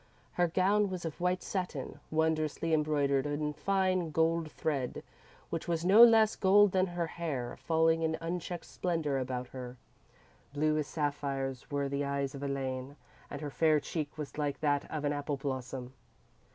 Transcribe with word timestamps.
Her 0.31 0.47
gown 0.47 0.89
was 0.89 1.05
of 1.05 1.21
white 1.21 1.43
satin, 1.43 1.99
wondrously 2.09 2.73
embroidered 2.73 3.27
in 3.27 3.53
fine 3.53 4.09
gold 4.09 4.51
thread, 4.51 5.03
which 5.51 5.67
was 5.67 5.85
no 5.85 6.03
less 6.03 6.35
gold 6.35 6.71
than 6.71 6.87
her 6.87 7.05
hair, 7.05 7.55
falling 7.57 8.01
in 8.01 8.17
unchecked 8.19 8.65
splendour 8.65 9.19
about 9.19 9.49
her._ 9.49 10.59
_Blue 10.59 10.79
as 10.79 10.87
sapphires 10.87 11.69
were 11.69 11.87
the 11.87 12.03
eyes 12.03 12.33
of 12.33 12.41
Elaine, 12.41 12.95
and 13.29 13.41
her 13.41 13.51
fair 13.51 13.79
cheek 13.79 14.17
was 14.17 14.39
like 14.39 14.59
that 14.61 14.89
of 14.89 15.05
an 15.05 15.13
apple 15.13 15.37
blossom. 15.37 15.93